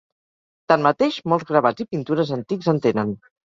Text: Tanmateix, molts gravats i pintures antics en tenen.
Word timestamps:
Tanmateix, 0.73 1.21
molts 1.33 1.47
gravats 1.51 1.87
i 1.87 1.89
pintures 1.95 2.35
antics 2.41 2.75
en 2.77 2.85
tenen. 2.91 3.17